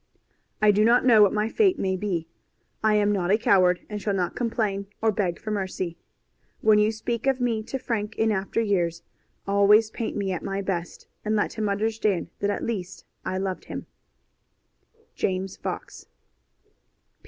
I 0.63 0.71
do 0.71 0.83
not 0.83 1.05
know 1.05 1.21
what 1.21 1.31
my 1.31 1.47
fate 1.47 1.77
may 1.77 1.95
be. 1.95 2.27
I 2.83 2.95
am 2.95 3.11
not 3.11 3.29
a 3.29 3.37
coward, 3.37 3.81
and 3.87 4.01
shall 4.01 4.15
not 4.15 4.35
complain 4.35 4.87
or 4.99 5.11
beg 5.11 5.37
for 5.39 5.51
mercy. 5.51 5.95
When 6.61 6.79
you 6.79 6.91
speak 6.91 7.27
of 7.27 7.39
me 7.39 7.61
to 7.61 7.77
Frank 7.77 8.15
in 8.15 8.31
after 8.31 8.59
years, 8.59 9.03
always 9.47 9.91
paint 9.91 10.17
me 10.17 10.31
at 10.31 10.41
my 10.41 10.59
best, 10.63 11.05
and 11.23 11.35
let 11.35 11.53
him 11.53 11.69
understand 11.69 12.31
that 12.39 12.49
at 12.49 12.63
least 12.63 13.05
I 13.23 13.37
loved 13.37 13.65
him. 13.65 13.85
James 15.13 15.55
Fox. 15.55 16.07